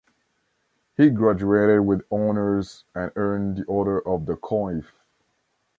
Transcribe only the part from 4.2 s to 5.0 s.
the Coif.